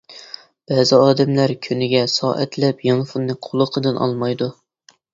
بەزى 0.71 0.97
ئادەملەر 1.07 1.53
كۈنىگە 1.69 2.03
سائەتلەپ 2.15 2.83
يانفونىنى 2.91 3.39
قۇلىقىدىن 3.49 4.05
ئالمايدۇ. 4.07 4.55